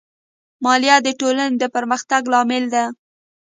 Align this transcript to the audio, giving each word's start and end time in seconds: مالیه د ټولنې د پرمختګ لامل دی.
مالیه 0.63 0.97
د 1.05 1.09
ټولنې 1.19 1.55
د 1.61 1.63
پرمختګ 1.75 2.21
لامل 2.33 2.63
دی. 2.73 2.85